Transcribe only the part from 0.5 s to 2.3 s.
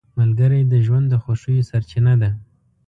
د ژوند د خوښیو سرچینه ده